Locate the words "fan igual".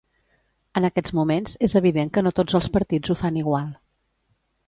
3.23-3.69